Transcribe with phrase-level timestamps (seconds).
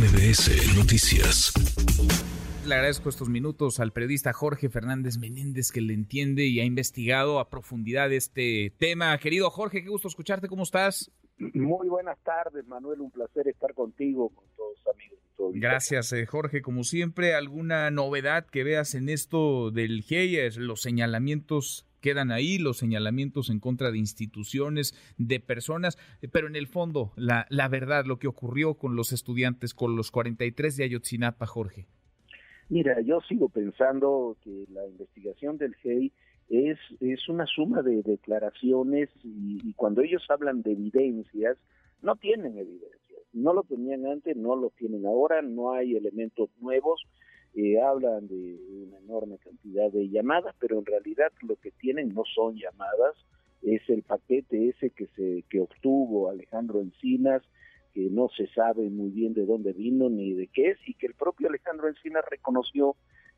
[0.00, 1.52] MBS Noticias.
[2.66, 7.38] Le agradezco estos minutos al periodista Jorge Fernández Menéndez que le entiende y ha investigado
[7.38, 9.18] a profundidad este tema.
[9.18, 11.12] Querido Jorge, qué gusto escucharte, ¿cómo estás?
[11.36, 15.19] Muy buenas tardes, Manuel, un placer estar contigo, con todos amigos.
[15.52, 16.62] Gracias, eh, Jorge.
[16.62, 20.50] Como siempre, ¿alguna novedad que veas en esto del GEI?
[20.56, 25.98] Los señalamientos quedan ahí los señalamientos en contra de instituciones, de personas,
[26.32, 30.10] pero en el fondo, la, la verdad, lo que ocurrió con los estudiantes, con los
[30.10, 31.86] 43 de Ayotzinapa, Jorge.
[32.68, 36.12] Mira, yo sigo pensando que la investigación del GEI
[36.48, 41.56] es, es una suma de declaraciones y, y cuando ellos hablan de evidencias,
[42.02, 42.99] no tienen evidencias.
[43.32, 47.06] No lo tenían antes, no lo tienen ahora, no hay elementos nuevos
[47.54, 52.22] eh, hablan de una enorme cantidad de llamadas, pero en realidad lo que tienen no
[52.32, 53.16] son llamadas,
[53.62, 57.42] es el paquete ese que se que obtuvo Alejandro Encinas,
[57.92, 61.08] que no se sabe muy bien de dónde vino ni de qué es, y que
[61.08, 62.94] el propio Alejandro Encinas reconoció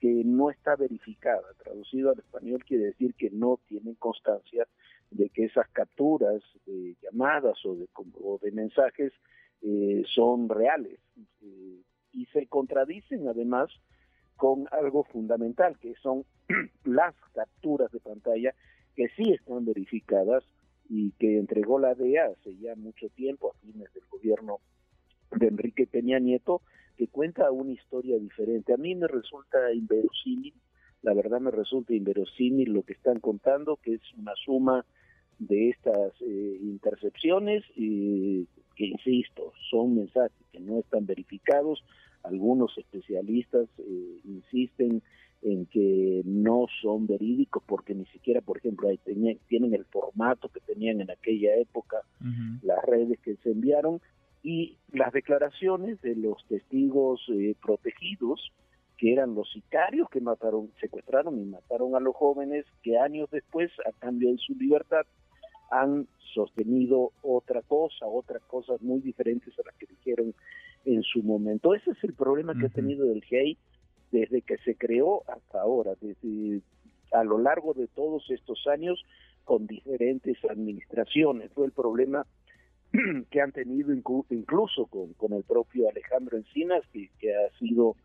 [0.00, 1.42] que no está verificada.
[1.62, 4.68] Traducido al español quiere decir que no tienen constancia
[5.10, 7.88] de que esas capturas de llamadas o de,
[8.22, 9.12] o de mensajes
[9.64, 11.00] eh, son reales.
[11.42, 13.70] Eh, y se contradicen además
[14.36, 16.24] con algo fundamental, que son
[16.84, 18.54] las capturas de pantalla
[18.94, 20.44] que sí están verificadas
[20.88, 24.58] y que entregó la DEA hace ya mucho tiempo, a fines del gobierno
[25.32, 26.60] de Enrique Peña Nieto,
[26.96, 28.72] que cuenta una historia diferente.
[28.72, 30.54] A mí me resulta inverosímil,
[31.02, 34.84] la verdad me resulta inverosímil lo que están contando, que es una suma
[35.38, 41.84] de estas eh, intercepciones, y que insisto, son mensajes que no están verificados,
[42.22, 45.02] algunos especialistas eh, insisten
[45.42, 48.98] en que no son verídicos porque ni siquiera, por ejemplo, ahí
[49.46, 51.98] tienen el formato que tenían en aquella época
[52.62, 54.00] las redes que se enviaron
[54.42, 58.52] y las declaraciones de los testigos eh, protegidos
[58.96, 63.70] que eran los sicarios que mataron, secuestraron y mataron a los jóvenes que años después,
[63.86, 65.04] a cambio de su libertad,
[65.70, 70.34] han sostenido otra cosa, otras cosas muy diferentes a las que dijeron
[70.84, 71.74] en su momento.
[71.74, 73.56] Ese es el problema que ha tenido el GEI
[74.10, 76.60] desde que se creó hasta ahora, desde
[77.12, 79.04] a lo largo de todos estos años
[79.44, 81.50] con diferentes administraciones.
[81.52, 82.26] Fue el problema
[83.30, 87.96] que han tenido incluso con, con el propio Alejandro Encinas, que, ha sido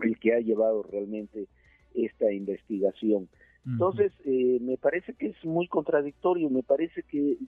[0.00, 1.46] el que ha llevado realmente
[1.94, 3.28] esta investigación.
[3.66, 7.38] Entonces, eh, me parece que es muy contradictorio, me parece que,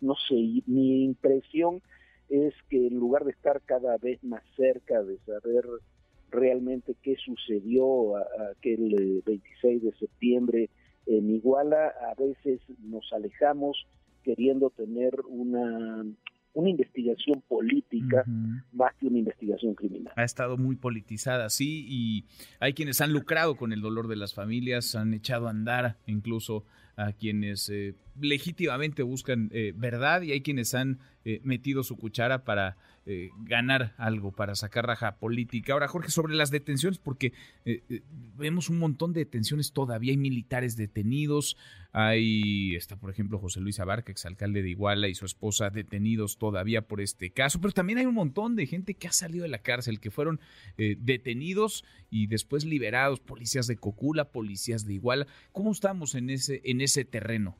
[0.00, 0.34] no sé,
[0.66, 1.80] mi impresión
[2.28, 5.64] es que en lugar de estar cada vez más cerca de saber
[6.30, 8.16] realmente qué sucedió
[8.50, 10.70] aquel 26 eh, de septiembre
[11.06, 13.86] en Iguala, a veces nos alejamos
[14.22, 16.04] queriendo tener una
[16.54, 18.24] una investigación política
[18.72, 20.12] más que una investigación criminal.
[20.16, 22.24] Ha estado muy politizada, sí, y
[22.60, 26.64] hay quienes han lucrado con el dolor de las familias, han echado a andar incluso
[26.96, 32.44] a quienes eh, legítimamente buscan eh, verdad y hay quienes han eh, metido su cuchara
[32.44, 32.76] para
[33.44, 35.72] ganar algo, para sacar raja política.
[35.72, 37.32] Ahora, Jorge, sobre las detenciones, porque
[38.36, 41.56] vemos un montón de detenciones todavía, hay militares detenidos,
[41.92, 46.82] hay, está por ejemplo José Luis Abarca, exalcalde de Iguala, y su esposa detenidos todavía
[46.82, 49.58] por este caso, pero también hay un montón de gente que ha salido de la
[49.58, 50.40] cárcel, que fueron
[50.76, 55.26] detenidos y después liberados, policías de Cocula, policías de Iguala.
[55.52, 57.56] ¿Cómo estamos en ese, en ese terreno?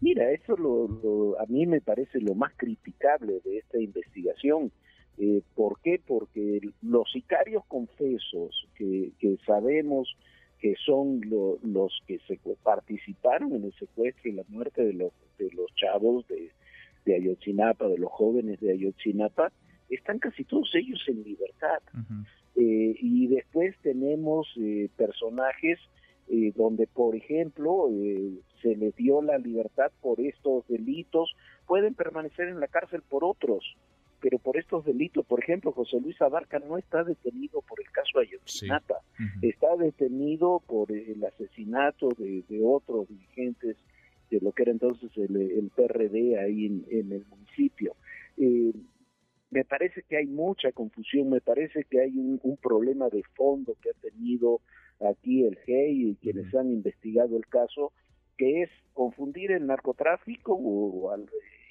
[0.00, 4.70] Mira, eso lo, a mí me parece lo más criticable de esta investigación.
[5.18, 6.00] Eh, ¿Por qué?
[6.06, 9.12] Porque los sicarios confesos que,
[9.44, 10.16] sabemos
[10.60, 15.50] que son los que se participaron en el secuestro y la muerte de los, de
[15.52, 16.50] los chavos de,
[17.04, 19.50] de Ayotzinapa, de los jóvenes de Ayotzinapa,
[19.88, 21.78] están casi todos ellos en libertad.
[22.54, 25.78] Eh, y después tenemos eh, personajes
[26.30, 31.34] eh, donde, por ejemplo, eh, se les dio la libertad por estos delitos,
[31.66, 33.76] pueden permanecer en la cárcel por otros,
[34.20, 38.18] pero por estos delitos, por ejemplo, José Luis Abarca no está detenido por el caso
[38.18, 38.96] Ayotzinapa,
[39.40, 43.76] está detenido por el asesinato de, otros dirigentes
[44.30, 47.94] de lo que era entonces el, PRD ahí en, el municipio.
[48.36, 48.72] Eh,
[49.50, 53.76] me parece que hay mucha confusión, me parece que hay un, un problema de fondo
[53.80, 54.60] que ha tenido
[55.00, 57.92] aquí el GEI y quienes han investigado el caso,
[58.36, 61.14] que es confundir el narcotráfico o,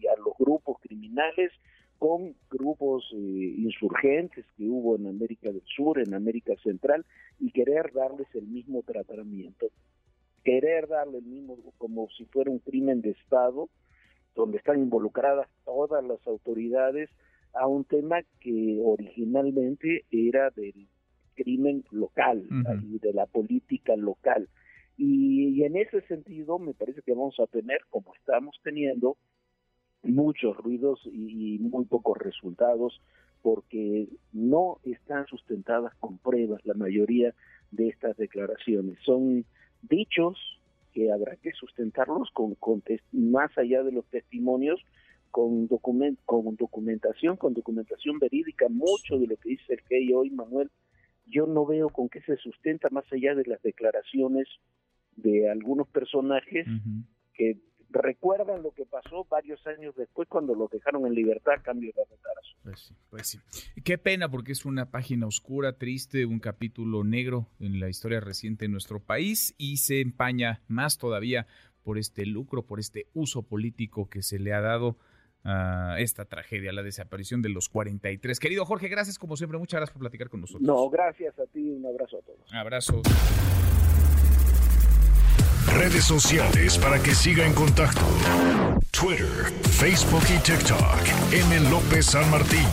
[0.00, 1.52] y a los grupos criminales
[1.98, 7.04] con grupos eh, insurgentes que hubo en América del Sur, en América Central,
[7.40, 9.66] y querer darles el mismo tratamiento,
[10.44, 13.68] querer darle el mismo, como si fuera un crimen de Estado,
[14.36, 17.10] donde están involucradas todas las autoridades,
[17.54, 20.86] a un tema que originalmente era del
[21.38, 22.44] crimen local
[22.82, 24.48] y de la política local.
[24.96, 29.16] Y, en ese sentido me parece que vamos a tener, como estamos teniendo,
[30.02, 33.00] muchos ruidos y, muy pocos resultados
[33.42, 37.34] porque no están sustentadas con pruebas la mayoría
[37.70, 38.98] de estas declaraciones.
[39.04, 39.44] Son
[39.82, 40.36] dichos
[40.92, 42.82] que habrá que sustentarlos con, con
[43.12, 44.80] más allá de los testimonios
[45.30, 50.30] con, document, con documentación, con documentación verídica, mucho de lo que dice el que hoy,
[50.30, 50.70] Manuel,
[51.28, 54.46] yo no veo con qué se sustenta más allá de las declaraciones
[55.16, 56.66] de algunos personajes
[57.34, 57.58] que
[57.90, 62.04] recuerdan lo que pasó varios años después cuando los dejaron en libertad a cambio de
[62.04, 62.56] retraso.
[62.62, 63.38] Pues sí, pues sí.
[63.82, 68.66] Qué pena porque es una página oscura, triste, un capítulo negro en la historia reciente
[68.66, 71.46] de nuestro país y se empaña más todavía
[71.82, 74.98] por este lucro, por este uso político que se le ha dado
[75.44, 78.38] a esta tragedia, la desaparición de los 43.
[78.38, 80.66] Querido Jorge, gracias como siempre, muchas gracias por platicar con nosotros.
[80.66, 82.54] No, gracias a ti, un abrazo a todos.
[82.54, 83.02] Abrazo.
[85.74, 88.00] Redes sociales para que siga en contacto:
[88.90, 91.32] Twitter, Facebook y TikTok.
[91.32, 91.70] M.
[91.70, 92.66] López San Martín.